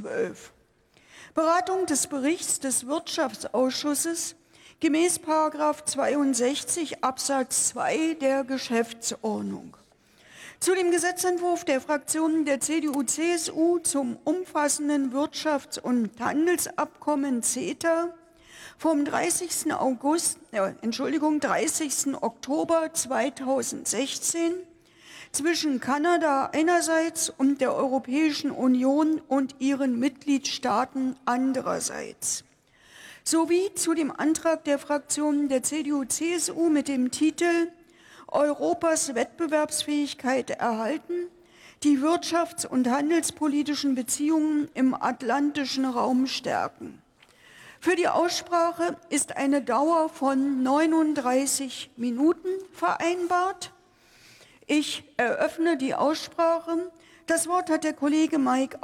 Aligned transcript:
12. 0.00 0.52
Beratung 1.34 1.86
des 1.86 2.06
Berichts 2.06 2.60
des 2.60 2.86
Wirtschaftsausschusses 2.86 4.36
gemäß 4.80 5.20
62 5.20 7.02
Absatz 7.02 7.70
2 7.70 8.14
der 8.14 8.44
Geschäftsordnung. 8.44 9.76
Zu 10.60 10.74
dem 10.74 10.90
Gesetzentwurf 10.90 11.64
der 11.64 11.80
Fraktionen 11.80 12.44
der 12.44 12.60
CDU-CSU 12.60 13.78
zum 13.80 14.16
umfassenden 14.24 15.12
Wirtschafts- 15.12 15.80
und 15.80 16.10
Handelsabkommen 16.20 17.42
CETA 17.42 18.12
vom 18.76 19.04
30. 19.04 19.72
August, 19.72 20.38
äh, 20.52 20.72
Entschuldigung, 20.82 21.40
30. 21.40 22.14
Oktober 22.20 22.92
2016 22.92 24.54
zwischen 25.32 25.80
Kanada 25.80 26.50
einerseits 26.52 27.30
und 27.30 27.60
der 27.60 27.74
Europäischen 27.74 28.50
Union 28.50 29.20
und 29.28 29.56
ihren 29.58 29.98
Mitgliedstaaten 29.98 31.16
andererseits 31.24 32.44
sowie 33.28 33.74
zu 33.74 33.92
dem 33.92 34.10
Antrag 34.10 34.64
der 34.64 34.78
Fraktionen 34.78 35.48
der 35.48 35.62
CDU-CSU 35.62 36.70
mit 36.70 36.88
dem 36.88 37.10
Titel 37.10 37.68
Europas 38.26 39.14
Wettbewerbsfähigkeit 39.14 40.50
erhalten, 40.50 41.28
die 41.82 41.98
wirtschafts- 41.98 42.66
und 42.66 42.88
handelspolitischen 42.88 43.94
Beziehungen 43.94 44.68
im 44.72 44.94
atlantischen 44.94 45.84
Raum 45.84 46.26
stärken. 46.26 47.02
Für 47.80 47.96
die 47.96 48.08
Aussprache 48.08 48.96
ist 49.10 49.36
eine 49.36 49.62
Dauer 49.62 50.08
von 50.08 50.62
39 50.62 51.90
Minuten 51.96 52.48
vereinbart. 52.72 53.72
Ich 54.70 55.02
eröffne 55.16 55.78
die 55.78 55.94
Aussprache. 55.94 56.92
Das 57.26 57.48
Wort 57.48 57.70
hat 57.70 57.84
der 57.84 57.94
Kollege 57.94 58.38
Mike 58.38 58.76